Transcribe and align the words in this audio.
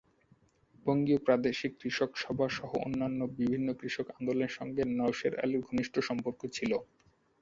বঙ্গীয় 0.85 1.19
প্রাদেশিক 1.25 1.71
কৃষক 1.81 2.11
সভা 2.17 2.47
সহ 2.49 2.71
অন্যান্য 2.85 3.19
বিভিন্ন 3.39 3.67
কৃষক 3.79 4.07
আন্দোলনের 4.11 4.51
সঙ্গে 4.57 4.81
নওশের 4.97 5.33
আলীর 5.43 5.61
ঘনিষ্ট 5.67 5.95
সম্পর্ক 6.09 6.41
ছিল। 6.55 6.71